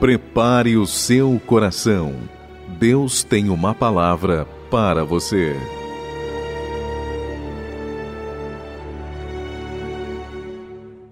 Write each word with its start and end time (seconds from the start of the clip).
Prepare 0.00 0.76
o 0.76 0.86
seu 0.86 1.42
coração. 1.44 2.14
Deus 2.78 3.24
tem 3.24 3.48
uma 3.48 3.74
palavra 3.74 4.46
para 4.70 5.04
você. 5.04 5.56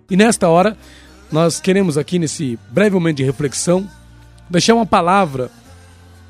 E 0.08 0.16
nesta 0.16 0.48
hora, 0.48 0.76
nós 1.32 1.58
queremos 1.58 1.98
aqui 1.98 2.16
nesse 2.16 2.56
breve 2.70 2.94
momento 2.94 3.16
de 3.16 3.24
reflexão 3.24 3.90
deixar 4.48 4.76
uma 4.76 4.86
palavra 4.86 5.50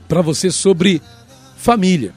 para 0.09 0.23
você 0.23 0.51
sobre 0.51 1.03
família. 1.59 2.15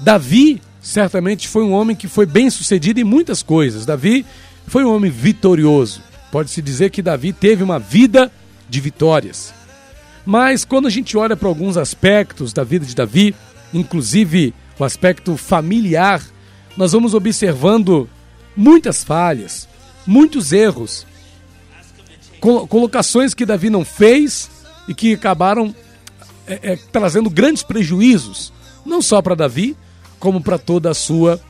Davi 0.00 0.60
certamente 0.80 1.46
foi 1.46 1.62
um 1.62 1.70
homem 1.70 1.94
que 1.94 2.08
foi 2.08 2.26
bem 2.26 2.50
sucedido 2.50 2.98
em 2.98 3.04
muitas 3.04 3.40
coisas. 3.40 3.86
Davi 3.86 4.26
foi 4.66 4.84
um 4.84 4.92
homem 4.92 5.12
vitorioso. 5.12 6.02
Pode-se 6.32 6.60
dizer 6.60 6.90
que 6.90 7.02
Davi 7.02 7.32
teve 7.32 7.62
uma 7.62 7.78
vida 7.78 8.32
de 8.68 8.80
vitórias. 8.80 9.59
Mas 10.30 10.64
quando 10.64 10.86
a 10.86 10.90
gente 10.90 11.16
olha 11.16 11.36
para 11.36 11.48
alguns 11.48 11.76
aspectos 11.76 12.52
da 12.52 12.62
vida 12.62 12.86
de 12.86 12.94
Davi, 12.94 13.34
inclusive 13.74 14.54
o 14.78 14.84
aspecto 14.84 15.36
familiar, 15.36 16.22
nós 16.76 16.92
vamos 16.92 17.14
observando 17.14 18.08
muitas 18.56 19.02
falhas, 19.02 19.68
muitos 20.06 20.52
erros, 20.52 21.04
colocações 22.38 23.34
que 23.34 23.44
Davi 23.44 23.70
não 23.70 23.84
fez 23.84 24.48
e 24.86 24.94
que 24.94 25.14
acabaram 25.14 25.74
é, 26.46 26.74
é, 26.74 26.78
trazendo 26.92 27.28
grandes 27.28 27.64
prejuízos, 27.64 28.52
não 28.86 29.02
só 29.02 29.20
para 29.20 29.34
Davi, 29.34 29.76
como 30.20 30.40
para 30.40 30.58
toda 30.58 30.90
a 30.90 30.94
sua 30.94 31.40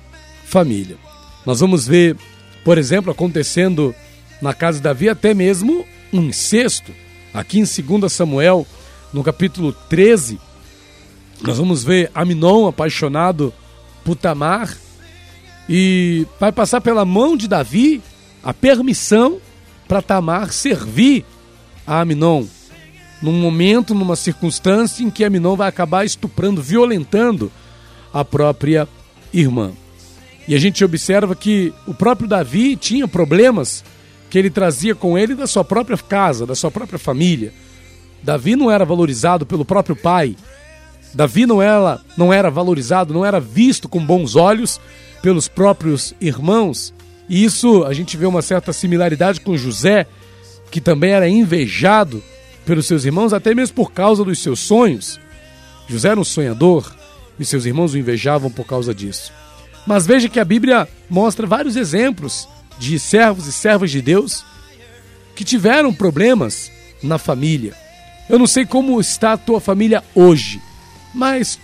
família. 0.46 0.96
Nós 1.44 1.60
vamos 1.60 1.86
ver, 1.86 2.16
por 2.64 2.78
exemplo, 2.78 3.12
acontecendo 3.12 3.94
na 4.40 4.54
casa 4.54 4.78
de 4.78 4.84
Davi 4.84 5.10
até 5.10 5.34
mesmo 5.34 5.84
um 6.10 6.22
incesto. 6.22 6.94
Aqui 7.32 7.60
em 7.60 7.64
2 7.64 8.12
Samuel, 8.12 8.66
no 9.12 9.22
capítulo 9.22 9.72
13, 9.88 10.38
nós 11.42 11.58
vamos 11.58 11.84
ver 11.84 12.10
Aminon 12.14 12.66
apaixonado 12.66 13.52
por 14.04 14.16
Tamar 14.16 14.76
e 15.68 16.26
vai 16.38 16.50
passar 16.50 16.80
pela 16.80 17.04
mão 17.04 17.36
de 17.36 17.46
Davi 17.46 18.02
a 18.42 18.52
permissão 18.52 19.40
para 19.86 20.02
Tamar 20.02 20.52
servir 20.52 21.24
a 21.86 22.00
Aminon 22.00 22.46
num 23.22 23.32
momento, 23.32 23.94
numa 23.94 24.16
circunstância 24.16 25.04
em 25.04 25.10
que 25.10 25.24
Aminon 25.24 25.54
vai 25.54 25.68
acabar 25.68 26.04
estuprando, 26.04 26.62
violentando 26.62 27.52
a 28.12 28.24
própria 28.24 28.88
irmã. 29.32 29.72
E 30.48 30.54
a 30.54 30.58
gente 30.58 30.84
observa 30.84 31.36
que 31.36 31.72
o 31.86 31.94
próprio 31.94 32.26
Davi 32.26 32.76
tinha 32.76 33.06
problemas 33.06 33.84
que 34.30 34.38
ele 34.38 34.48
trazia 34.48 34.94
com 34.94 35.18
ele 35.18 35.34
da 35.34 35.46
sua 35.46 35.64
própria 35.64 35.98
casa, 35.98 36.46
da 36.46 36.54
sua 36.54 36.70
própria 36.70 36.98
família. 36.98 37.52
Davi 38.22 38.54
não 38.54 38.70
era 38.70 38.84
valorizado 38.84 39.44
pelo 39.44 39.64
próprio 39.64 39.96
pai. 39.96 40.36
Davi 41.12 41.44
não 41.44 41.60
era, 41.60 42.00
não 42.16 42.32
era 42.32 42.48
valorizado, 42.48 43.12
não 43.12 43.26
era 43.26 43.40
visto 43.40 43.88
com 43.88 44.04
bons 44.04 44.36
olhos 44.36 44.80
pelos 45.20 45.48
próprios 45.48 46.14
irmãos. 46.20 46.94
E 47.28 47.44
isso 47.44 47.84
a 47.84 47.92
gente 47.92 48.16
vê 48.16 48.26
uma 48.26 48.40
certa 48.40 48.72
similaridade 48.72 49.40
com 49.40 49.56
José, 49.56 50.06
que 50.70 50.80
também 50.80 51.10
era 51.10 51.28
invejado 51.28 52.22
pelos 52.64 52.86
seus 52.86 53.04
irmãos, 53.04 53.32
até 53.32 53.52
mesmo 53.52 53.74
por 53.74 53.90
causa 53.92 54.24
dos 54.24 54.38
seus 54.38 54.60
sonhos. 54.60 55.18
José 55.88 56.10
era 56.10 56.20
um 56.20 56.24
sonhador 56.24 56.94
e 57.38 57.44
seus 57.44 57.64
irmãos 57.64 57.94
o 57.94 57.98
invejavam 57.98 58.50
por 58.50 58.64
causa 58.64 58.94
disso. 58.94 59.32
Mas 59.84 60.06
veja 60.06 60.28
que 60.28 60.38
a 60.38 60.44
Bíblia 60.44 60.86
mostra 61.08 61.46
vários 61.48 61.74
exemplos 61.74 62.46
de 62.80 62.98
servos 62.98 63.46
e 63.46 63.52
servas 63.52 63.90
de 63.90 64.00
Deus 64.00 64.42
que 65.36 65.44
tiveram 65.44 65.92
problemas 65.92 66.72
na 67.02 67.18
família. 67.18 67.74
Eu 68.28 68.38
não 68.38 68.46
sei 68.46 68.64
como 68.64 68.98
está 68.98 69.34
a 69.34 69.36
tua 69.36 69.60
família 69.60 70.02
hoje, 70.14 70.60
mas 71.14 71.60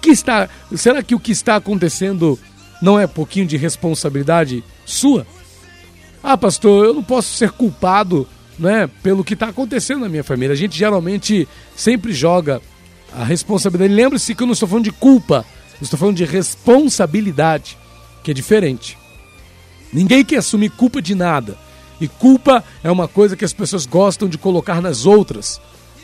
que 0.00 0.10
está, 0.10 0.48
será 0.76 1.02
que 1.02 1.14
o 1.14 1.20
que 1.20 1.32
está 1.32 1.56
acontecendo 1.56 2.38
não 2.80 2.98
é 2.98 3.06
pouquinho 3.06 3.46
de 3.46 3.56
responsabilidade 3.56 4.62
sua? 4.86 5.26
Ah, 6.22 6.36
pastor, 6.36 6.84
eu 6.84 6.94
não 6.94 7.02
posso 7.02 7.34
ser 7.34 7.50
culpado 7.50 8.26
né, 8.56 8.88
pelo 9.02 9.24
que 9.24 9.34
está 9.34 9.48
acontecendo 9.48 10.02
na 10.02 10.08
minha 10.08 10.24
família. 10.24 10.52
A 10.52 10.56
gente 10.56 10.78
geralmente 10.78 11.48
sempre 11.74 12.12
joga 12.12 12.62
a 13.12 13.24
responsabilidade. 13.24 13.92
Lembre-se 13.92 14.34
que 14.36 14.42
eu 14.42 14.46
não 14.46 14.52
estou 14.52 14.68
falando 14.68 14.84
de 14.84 14.92
culpa, 14.92 15.44
eu 15.80 15.84
estou 15.84 15.98
falando 15.98 16.16
de 16.16 16.24
responsabilidade, 16.24 17.76
que 18.22 18.30
é 18.30 18.34
diferente. 18.34 18.96
Ninguém 19.92 20.24
quer 20.24 20.36
assumir 20.36 20.70
culpa 20.70 21.00
de 21.00 21.14
nada. 21.14 21.56
E 22.00 22.06
culpa 22.06 22.64
é 22.82 22.90
uma 22.90 23.08
coisa 23.08 23.36
que 23.36 23.44
as 23.44 23.52
pessoas 23.52 23.86
gostam 23.86 24.28
de 24.28 24.38
colocar 24.38 24.80
nas 24.80 25.06
outras. 25.06 25.60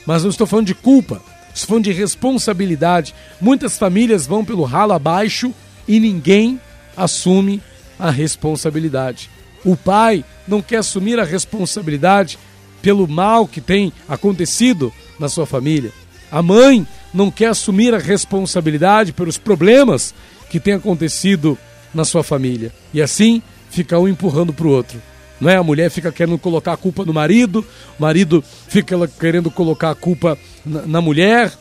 Mas 0.07 0.23
não 0.23 0.31
estou 0.31 0.47
falando 0.47 0.67
de 0.67 0.75
culpa, 0.75 1.23
estou 1.55 1.69
falando 1.69 1.85
de 1.85 1.93
responsabilidade. 1.93 3.15
Muitas 3.41 3.79
famílias 3.79 4.27
vão 4.27 4.45
pelo 4.45 4.65
ralo 4.65 4.93
abaixo 4.93 5.53
e 5.87 6.01
ninguém 6.01 6.61
assume 6.97 7.63
a 7.99 8.11
responsabilidade. 8.11 9.31
O 9.65 9.77
pai 9.77 10.25
não 10.47 10.61
quer 10.61 10.79
assumir 10.79 11.19
a 11.19 11.25
responsabilidade 11.25 12.39
pelo 12.83 13.09
mal 13.09 13.47
que 13.47 13.61
tem 13.61 13.93
acontecido 14.09 14.93
na 15.19 15.29
sua 15.29 15.47
família. 15.47 15.93
A 16.31 16.43
mãe 16.43 16.87
não 17.15 17.31
quer 17.31 17.47
assumir 17.47 17.95
a 17.95 17.99
responsabilidade 17.99 19.13
pelos 19.13 19.39
problemas 19.39 20.15
que 20.51 20.61
têm 20.61 20.75
acontecido 20.75 21.57
na 21.95 22.05
sua 22.05 22.23
família. 22.23 22.73
E 22.93 23.01
assim 23.01 23.41
fica 23.75 23.99
um 23.99 24.09
empurrando 24.09 24.53
para 24.53 24.67
o 24.67 24.71
outro. 24.71 25.03
Não 25.41 25.51
é? 25.51 25.57
A 25.57 25.63
mulher 25.63 25.91
fica 25.91 26.13
querendo 26.13 26.39
colocar 26.39 26.73
a 26.73 26.77
culpa 26.77 27.05
no 27.05 27.13
marido, 27.13 27.65
o 27.99 28.03
marido 28.03 28.43
fica 28.69 28.97
querendo 29.09 29.51
colocar 29.51 29.91
a 29.91 29.95
culpa 29.95 30.39
na, 30.65 30.83
na 30.83 31.01
mulher. 31.01 31.53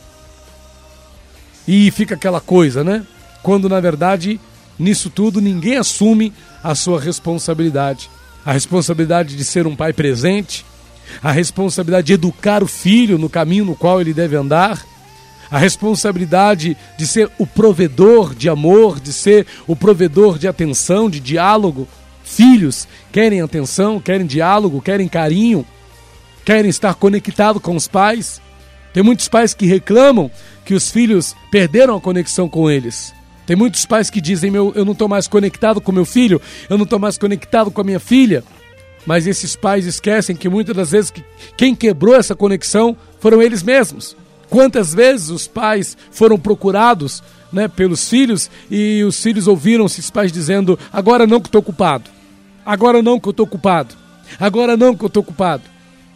E 1.66 1.90
fica 1.90 2.14
aquela 2.14 2.40
coisa, 2.40 2.84
né? 2.84 3.04
Quando 3.42 3.68
na 3.68 3.80
verdade, 3.80 4.40
nisso 4.78 5.10
tudo, 5.10 5.40
ninguém 5.40 5.76
assume 5.76 6.32
a 6.62 6.74
sua 6.74 7.00
responsabilidade. 7.00 8.08
A 8.46 8.52
responsabilidade 8.52 9.36
de 9.36 9.44
ser 9.44 9.66
um 9.66 9.74
pai 9.74 9.92
presente, 9.92 10.64
a 11.22 11.32
responsabilidade 11.32 12.06
de 12.06 12.12
educar 12.12 12.62
o 12.62 12.66
filho 12.66 13.18
no 13.18 13.28
caminho 13.28 13.64
no 13.64 13.74
qual 13.74 14.00
ele 14.00 14.14
deve 14.14 14.36
andar, 14.36 14.84
a 15.50 15.58
responsabilidade 15.58 16.76
de 16.96 17.06
ser 17.06 17.30
o 17.38 17.46
provedor 17.46 18.34
de 18.34 18.48
amor, 18.48 18.98
de 19.00 19.12
ser 19.12 19.46
o 19.66 19.76
provedor 19.76 20.38
de 20.38 20.48
atenção, 20.48 21.08
de 21.08 21.20
diálogo. 21.20 21.86
Filhos 22.34 22.88
querem 23.12 23.40
atenção, 23.40 24.00
querem 24.00 24.26
diálogo, 24.26 24.82
querem 24.82 25.06
carinho, 25.06 25.64
querem 26.44 26.68
estar 26.68 26.94
conectado 26.94 27.60
com 27.60 27.76
os 27.76 27.86
pais. 27.86 28.40
Tem 28.92 29.02
muitos 29.02 29.28
pais 29.28 29.54
que 29.54 29.66
reclamam 29.66 30.30
que 30.64 30.74
os 30.74 30.90
filhos 30.90 31.36
perderam 31.50 31.96
a 31.96 32.00
conexão 32.00 32.48
com 32.48 32.68
eles. 32.68 33.14
Tem 33.46 33.54
muitos 33.54 33.86
pais 33.86 34.10
que 34.10 34.20
dizem: 34.20 34.50
meu, 34.50 34.72
eu 34.74 34.84
não 34.84 34.92
estou 34.92 35.08
mais 35.08 35.28
conectado 35.28 35.80
com 35.80 35.92
meu 35.92 36.04
filho, 36.04 36.40
eu 36.68 36.76
não 36.76 36.84
estou 36.84 36.98
mais 36.98 37.16
conectado 37.16 37.70
com 37.70 37.80
a 37.80 37.84
minha 37.84 38.00
filha. 38.00 38.42
Mas 39.06 39.26
esses 39.26 39.54
pais 39.54 39.86
esquecem 39.86 40.34
que 40.34 40.48
muitas 40.48 40.74
das 40.74 40.90
vezes 40.90 41.12
quem 41.56 41.74
quebrou 41.74 42.16
essa 42.16 42.34
conexão 42.34 42.96
foram 43.20 43.40
eles 43.40 43.62
mesmos. 43.62 44.16
Quantas 44.50 44.92
vezes 44.92 45.28
os 45.28 45.46
pais 45.46 45.96
foram 46.10 46.38
procurados 46.38 47.22
né, 47.52 47.68
pelos 47.68 48.08
filhos 48.08 48.50
e 48.70 49.04
os 49.04 49.22
filhos 49.22 49.46
ouviram 49.46 49.86
esses 49.86 50.10
pais 50.10 50.32
dizendo: 50.32 50.78
agora 50.92 51.26
não 51.26 51.40
que 51.40 51.48
estou 51.48 51.60
ocupado, 51.60 52.10
agora 52.64 53.02
não 53.02 53.18
que 53.18 53.28
eu 53.28 53.32
estou 53.32 53.44
ocupado, 53.44 53.94
agora 54.38 54.76
não 54.76 54.94
que 54.94 55.04
eu 55.04 55.08
estou 55.08 55.22
ocupado. 55.22 55.62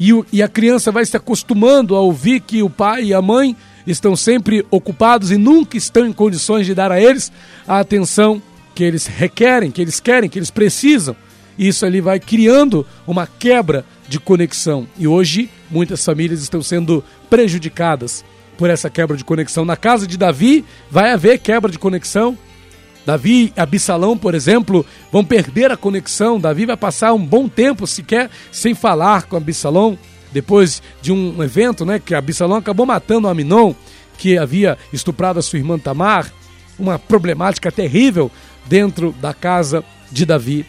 E, 0.00 0.10
e 0.32 0.42
a 0.42 0.48
criança 0.48 0.92
vai 0.92 1.04
se 1.04 1.16
acostumando 1.16 1.96
a 1.96 2.00
ouvir 2.00 2.40
que 2.40 2.62
o 2.62 2.70
pai 2.70 3.04
e 3.06 3.14
a 3.14 3.20
mãe 3.20 3.56
estão 3.86 4.14
sempre 4.14 4.64
ocupados 4.70 5.30
e 5.30 5.36
nunca 5.36 5.76
estão 5.76 6.06
em 6.06 6.12
condições 6.12 6.66
de 6.66 6.74
dar 6.74 6.92
a 6.92 7.00
eles 7.00 7.32
a 7.66 7.80
atenção 7.80 8.40
que 8.74 8.84
eles 8.84 9.06
requerem, 9.06 9.70
que 9.70 9.82
eles 9.82 9.98
querem, 9.98 10.30
que 10.30 10.38
eles 10.38 10.50
precisam. 10.50 11.16
Isso 11.58 11.84
ali 11.84 12.00
vai 12.00 12.20
criando 12.20 12.86
uma 13.06 13.26
quebra 13.26 13.84
de 14.08 14.20
conexão. 14.20 14.86
E 14.96 15.08
hoje 15.08 15.50
muitas 15.68 16.04
famílias 16.04 16.40
estão 16.40 16.62
sendo 16.62 17.02
prejudicadas 17.28 18.24
por 18.56 18.70
essa 18.70 18.88
quebra 18.88 19.16
de 19.16 19.24
conexão. 19.24 19.64
Na 19.64 19.76
casa 19.76 20.06
de 20.06 20.16
Davi 20.16 20.64
vai 20.90 21.12
haver 21.12 21.38
quebra 21.38 21.70
de 21.70 21.78
conexão. 21.78 22.38
Davi 23.08 23.54
e 23.56 23.58
Absalão, 23.58 24.18
por 24.18 24.34
exemplo, 24.34 24.84
vão 25.10 25.24
perder 25.24 25.72
a 25.72 25.78
conexão. 25.78 26.38
Davi 26.38 26.66
vai 26.66 26.76
passar 26.76 27.14
um 27.14 27.24
bom 27.24 27.48
tempo 27.48 27.86
sequer 27.86 28.28
sem 28.52 28.74
falar 28.74 29.22
com 29.22 29.34
Absalão. 29.34 29.98
Depois 30.30 30.82
de 31.00 31.10
um 31.10 31.42
evento, 31.42 31.86
né, 31.86 31.98
que 31.98 32.14
Absalão 32.14 32.58
acabou 32.58 32.84
matando 32.84 33.26
Aminon, 33.26 33.72
que 34.18 34.36
havia 34.36 34.76
estuprado 34.92 35.38
a 35.38 35.42
sua 35.42 35.58
irmã 35.58 35.78
Tamar, 35.78 36.30
uma 36.78 36.98
problemática 36.98 37.72
terrível 37.72 38.30
dentro 38.66 39.14
da 39.22 39.32
casa 39.32 39.82
de 40.12 40.26
Davi. 40.26 40.66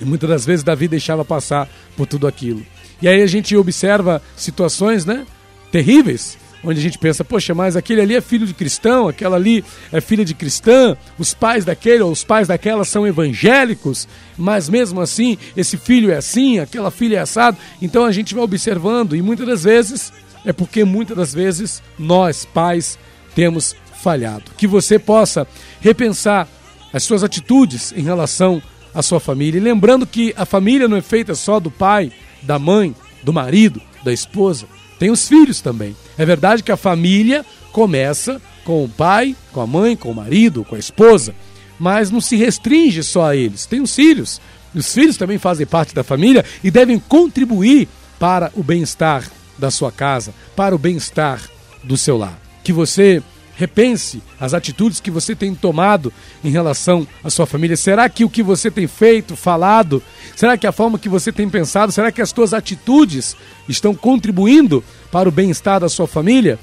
E 0.00 0.04
muitas 0.04 0.30
das 0.30 0.46
vezes 0.46 0.62
Davi 0.62 0.86
deixava 0.86 1.24
passar 1.24 1.68
por 1.96 2.06
tudo 2.06 2.28
aquilo. 2.28 2.64
E 3.02 3.08
aí 3.08 3.20
a 3.20 3.26
gente 3.26 3.56
observa 3.56 4.22
situações, 4.36 5.04
né, 5.04 5.26
terríveis, 5.72 6.38
onde 6.62 6.80
a 6.80 6.82
gente 6.82 6.98
pensa, 6.98 7.24
poxa, 7.24 7.54
mas 7.54 7.76
aquele 7.76 8.00
ali 8.00 8.16
é 8.16 8.20
filho 8.20 8.46
de 8.46 8.54
cristão, 8.54 9.08
aquela 9.08 9.36
ali 9.36 9.64
é 9.92 10.00
filha 10.00 10.24
de 10.24 10.34
cristã, 10.34 10.96
os 11.18 11.32
pais 11.32 11.64
daquele 11.64 12.02
ou 12.02 12.10
os 12.10 12.24
pais 12.24 12.48
daquela 12.48 12.84
são 12.84 13.06
evangélicos, 13.06 14.08
mas 14.36 14.68
mesmo 14.68 15.00
assim 15.00 15.38
esse 15.56 15.76
filho 15.76 16.10
é 16.10 16.16
assim, 16.16 16.58
aquela 16.58 16.90
filha 16.90 17.18
é 17.18 17.20
assado. 17.20 17.56
Então 17.80 18.04
a 18.04 18.12
gente 18.12 18.34
vai 18.34 18.44
observando 18.44 19.14
e 19.14 19.22
muitas 19.22 19.46
das 19.46 19.64
vezes 19.64 20.12
é 20.44 20.52
porque 20.52 20.84
muitas 20.84 21.16
das 21.16 21.34
vezes 21.34 21.82
nós, 21.98 22.44
pais, 22.44 22.98
temos 23.34 23.76
falhado. 24.02 24.50
Que 24.56 24.66
você 24.66 24.98
possa 24.98 25.46
repensar 25.80 26.48
as 26.92 27.02
suas 27.02 27.22
atitudes 27.22 27.92
em 27.92 28.02
relação 28.02 28.62
à 28.94 29.02
sua 29.02 29.20
família. 29.20 29.58
E 29.58 29.62
lembrando 29.62 30.06
que 30.06 30.32
a 30.36 30.44
família 30.44 30.88
não 30.88 30.96
é 30.96 31.02
feita 31.02 31.34
só 31.34 31.60
do 31.60 31.70
pai, 31.70 32.10
da 32.42 32.58
mãe, 32.58 32.94
do 33.22 33.32
marido, 33.32 33.80
da 34.02 34.12
esposa. 34.12 34.66
Tem 34.98 35.10
os 35.10 35.28
filhos 35.28 35.60
também. 35.60 35.96
É 36.16 36.24
verdade 36.24 36.62
que 36.62 36.72
a 36.72 36.76
família 36.76 37.44
começa 37.72 38.40
com 38.64 38.84
o 38.84 38.88
pai, 38.88 39.36
com 39.52 39.60
a 39.60 39.66
mãe, 39.66 39.96
com 39.96 40.10
o 40.10 40.14
marido, 40.14 40.64
com 40.64 40.74
a 40.74 40.78
esposa, 40.78 41.34
mas 41.78 42.10
não 42.10 42.20
se 42.20 42.36
restringe 42.36 43.02
só 43.02 43.26
a 43.26 43.36
eles. 43.36 43.66
Tem 43.66 43.80
os 43.80 43.94
filhos. 43.94 44.40
Os 44.74 44.92
filhos 44.92 45.16
também 45.16 45.38
fazem 45.38 45.66
parte 45.66 45.94
da 45.94 46.04
família 46.04 46.44
e 46.62 46.70
devem 46.70 46.98
contribuir 46.98 47.88
para 48.18 48.50
o 48.54 48.62
bem-estar 48.62 49.30
da 49.56 49.70
sua 49.70 49.90
casa, 49.90 50.34
para 50.54 50.74
o 50.74 50.78
bem-estar 50.78 51.40
do 51.82 51.96
seu 51.96 52.16
lar. 52.16 52.38
Que 52.62 52.72
você 52.72 53.22
repense 53.58 54.22
as 54.40 54.54
atitudes 54.54 55.00
que 55.00 55.10
você 55.10 55.34
tem 55.34 55.52
tomado 55.52 56.12
em 56.44 56.48
relação 56.48 57.06
à 57.24 57.28
sua 57.28 57.44
família. 57.44 57.76
Será 57.76 58.08
que 58.08 58.24
o 58.24 58.30
que 58.30 58.40
você 58.42 58.70
tem 58.70 58.86
feito, 58.86 59.34
falado, 59.34 60.00
será 60.36 60.56
que 60.56 60.66
a 60.66 60.72
forma 60.72 60.98
que 60.98 61.08
você 61.08 61.32
tem 61.32 61.50
pensado, 61.50 61.90
será 61.90 62.12
que 62.12 62.22
as 62.22 62.30
suas 62.30 62.54
atitudes 62.54 63.36
estão 63.68 63.94
contribuindo 63.96 64.82
para 65.10 65.28
o 65.28 65.32
bem-estar 65.32 65.80
da 65.80 65.88
sua 65.88 66.06
família? 66.06 66.56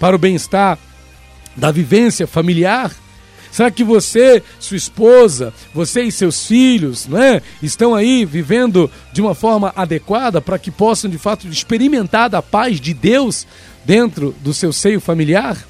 Para 0.00 0.16
o 0.16 0.18
bem-estar 0.18 0.76
da 1.56 1.70
vivência 1.70 2.26
familiar? 2.26 2.90
Será 3.52 3.70
que 3.70 3.84
você, 3.84 4.42
sua 4.58 4.76
esposa, 4.76 5.54
você 5.72 6.02
e 6.02 6.10
seus 6.10 6.44
filhos, 6.44 7.06
não 7.06 7.22
é, 7.22 7.40
estão 7.62 7.94
aí 7.94 8.24
vivendo 8.24 8.90
de 9.12 9.22
uma 9.22 9.36
forma 9.36 9.72
adequada 9.76 10.40
para 10.40 10.58
que 10.58 10.72
possam 10.72 11.08
de 11.08 11.16
fato 11.16 11.46
experimentar 11.46 12.28
da 12.28 12.42
paz 12.42 12.80
de 12.80 12.92
Deus 12.92 13.46
dentro 13.84 14.34
do 14.40 14.52
seu 14.52 14.72
seio 14.72 15.00
familiar? 15.00 15.64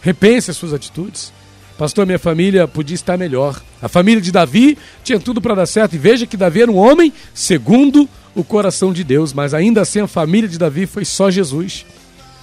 Repense 0.00 0.50
as 0.50 0.56
suas 0.56 0.72
atitudes. 0.72 1.32
Pastor, 1.76 2.04
minha 2.04 2.18
família 2.18 2.66
podia 2.66 2.94
estar 2.94 3.16
melhor. 3.16 3.62
A 3.80 3.88
família 3.88 4.20
de 4.20 4.32
Davi 4.32 4.76
tinha 5.04 5.20
tudo 5.20 5.40
para 5.40 5.54
dar 5.54 5.66
certo. 5.66 5.94
E 5.94 5.98
veja 5.98 6.26
que 6.26 6.36
Davi 6.36 6.62
era 6.62 6.70
um 6.70 6.76
homem 6.76 7.12
segundo 7.32 8.08
o 8.34 8.42
coração 8.42 8.92
de 8.92 9.04
Deus, 9.04 9.32
mas 9.32 9.54
ainda 9.54 9.80
assim 9.80 10.00
a 10.00 10.06
família 10.06 10.48
de 10.48 10.58
Davi 10.58 10.86
foi 10.86 11.04
só 11.04 11.30
Jesus. 11.30 11.86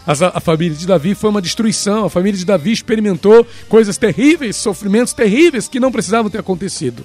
A, 0.08 0.40
família 0.40 0.78
de 0.78 0.86
Davi 0.86 1.16
foi 1.16 1.30
uma 1.30 1.42
destruição. 1.42 2.06
A 2.06 2.10
família 2.10 2.38
de 2.38 2.46
Davi 2.46 2.72
experimentou 2.72 3.46
coisas 3.68 3.98
terríveis, 3.98 4.56
sofrimentos 4.56 5.14
terríveis 5.14 5.68
que 5.68 5.80
não 5.80 5.92
precisavam 5.92 6.30
ter 6.30 6.40
acontecido. 6.40 7.04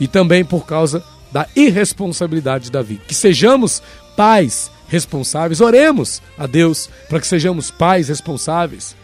E 0.00 0.08
também 0.08 0.44
por 0.44 0.66
causa 0.66 1.02
da 1.30 1.46
irresponsabilidade 1.54 2.64
de 2.64 2.72
Davi. 2.72 3.00
Que 3.06 3.14
sejamos 3.14 3.82
pais 4.16 4.70
responsáveis. 4.88 5.60
Oremos 5.60 6.20
a 6.36 6.46
Deus 6.46 6.90
para 7.08 7.20
que 7.20 7.26
sejamos 7.26 7.70
pais 7.70 8.08
responsáveis. 8.08 8.96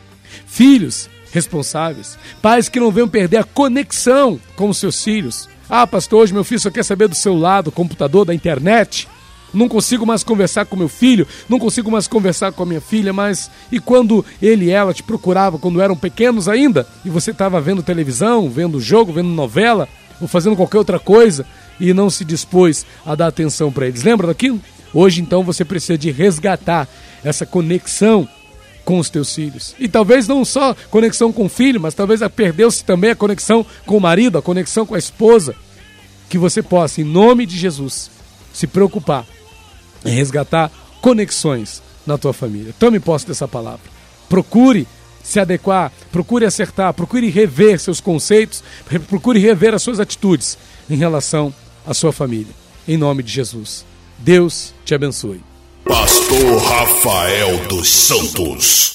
Filhos 0.47 1.09
responsáveis. 1.33 2.19
Pais 2.41 2.69
que 2.69 2.81
não 2.81 2.91
venham 2.91 3.09
perder 3.09 3.39
a 3.39 3.45
conexão 3.45 4.41
com 4.57 4.69
os 4.69 4.79
seus 4.79 5.03
filhos. 5.03 5.49
Ah, 5.69 5.87
pastor, 5.87 6.23
hoje 6.23 6.33
meu 6.33 6.45
filho 6.45 6.61
só 6.61 6.71
quer 6.71 6.85
saber 6.85 7.09
do 7.09 7.15
celular, 7.15 7.63
do 7.63 7.71
computador, 7.71 8.25
da 8.25 8.35
internet. 8.35 9.09
Não 9.53 9.69
consigo 9.69 10.05
mais 10.05 10.23
conversar 10.23 10.67
com 10.67 10.77
meu 10.77 10.89
filho, 10.89 11.27
não 11.49 11.59
consigo 11.59 11.91
mais 11.91 12.07
conversar 12.07 12.53
com 12.53 12.63
a 12.63 12.67
minha 12.67 12.81
filha, 12.81 13.13
mas 13.13 13.51
e 13.73 13.81
quando 13.81 14.25
ele 14.43 14.67
e 14.67 14.71
ela 14.71 14.93
te 14.93 15.03
procuravam 15.03 15.59
quando 15.59 15.81
eram 15.81 15.97
pequenos 15.97 16.49
ainda, 16.49 16.87
e 17.05 17.09
você 17.09 17.31
estava 17.31 17.61
vendo 17.61 17.83
televisão, 17.83 18.51
vendo 18.51 18.81
jogo, 18.81 19.13
vendo 19.13 19.29
novela, 19.29 19.89
ou 20.21 20.29
fazendo 20.29 20.57
qualquer 20.57 20.79
outra 20.79 20.99
coisa, 20.99 21.47
e 21.81 21.95
não 21.95 22.11
se 22.11 22.25
dispôs 22.25 22.85
a 23.07 23.15
dar 23.15 23.29
atenção 23.29 23.73
para 23.73 23.87
eles. 23.87 24.03
Lembra 24.03 24.27
daquilo? 24.27 24.61
Hoje 24.93 25.21
então 25.23 25.43
você 25.43 25.65
precisa 25.65 25.97
de 25.97 26.11
resgatar 26.11 26.87
essa 27.25 27.47
conexão 27.47 28.29
com 28.88 28.99
os 28.99 29.11
teus 29.11 29.35
filhos. 29.35 29.75
E 29.79 29.87
talvez 29.87 30.26
não 30.26 30.46
só 30.46 30.75
conexão 30.88 31.31
com 31.31 31.44
o 31.44 31.49
filho, 31.50 31.79
mas 31.79 31.93
talvez 31.93 32.23
perdeu-se 32.35 32.82
também 32.82 33.11
a 33.11 33.14
conexão 33.14 33.67
com 33.85 33.99
o 33.99 34.00
marido, 34.00 34.38
a 34.38 34.43
conexão 34.43 34.87
com 34.87 34.94
a 34.94 34.99
esposa. 34.99 35.55
Que 36.26 36.38
você 36.38 36.62
possa, 36.62 37.02
em 37.02 37.05
nome 37.05 37.44
de 37.44 37.58
Jesus, 37.58 38.11
se 38.50 38.67
preocupar 38.67 39.26
em 40.06 40.14
resgatar 40.14 40.73
conexões 41.02 41.82
na 42.06 42.17
tua 42.17 42.32
família. 42.32 42.75
Tome 42.79 42.99
posse 42.99 43.26
dessa 43.26 43.46
palavra. 43.46 43.90
Procure 44.26 44.88
se 45.23 45.38
adequar, 45.38 45.93
procure 46.11 46.46
acertar, 46.46 46.94
procure 46.94 47.29
rever 47.29 47.79
seus 47.79 48.00
conceitos, 48.00 48.64
procure 49.06 49.38
rever 49.38 49.75
as 49.75 49.82
suas 49.82 50.00
atitudes 50.00 50.56
em 50.88 50.96
relação 50.96 51.52
à 51.87 51.93
sua 51.93 52.11
família. 52.11 52.55
Em 52.87 52.96
nome 52.96 53.23
de 53.23 53.31
Jesus. 53.31 53.85
Deus 54.19 54.73
te 54.82 54.94
abençoe. 54.94 55.48
Pastor 55.88 56.62
Rafael 56.69 57.67
dos 57.67 57.88
Santos. 57.88 58.88